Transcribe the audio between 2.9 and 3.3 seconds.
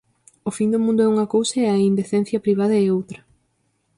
outra.